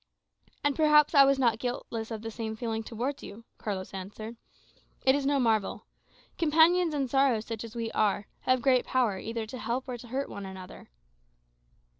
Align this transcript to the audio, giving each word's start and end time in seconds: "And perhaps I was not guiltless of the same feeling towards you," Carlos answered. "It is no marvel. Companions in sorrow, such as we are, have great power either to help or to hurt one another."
"And 0.63 0.75
perhaps 0.75 1.13
I 1.13 1.25
was 1.25 1.37
not 1.37 1.59
guiltless 1.59 2.09
of 2.09 2.23
the 2.23 2.31
same 2.31 2.55
feeling 2.55 2.81
towards 2.81 3.21
you," 3.21 3.43
Carlos 3.59 3.93
answered. 3.93 4.35
"It 5.05 5.13
is 5.13 5.27
no 5.27 5.39
marvel. 5.39 5.85
Companions 6.39 6.95
in 6.95 7.07
sorrow, 7.07 7.39
such 7.39 7.63
as 7.63 7.75
we 7.75 7.91
are, 7.91 8.25
have 8.49 8.63
great 8.63 8.83
power 8.87 9.19
either 9.19 9.45
to 9.45 9.59
help 9.59 9.87
or 9.87 9.99
to 9.99 10.07
hurt 10.07 10.27
one 10.27 10.47
another." 10.47 10.89